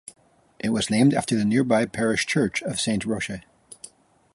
It 0.57 0.69
was 0.69 0.89
named 0.89 1.13
after 1.13 1.35
the 1.35 1.45
nearby 1.45 1.85
parish 1.85 2.25
church 2.25 2.63
of 2.63 2.81
Saint 2.81 3.05
Roche. 3.05 3.43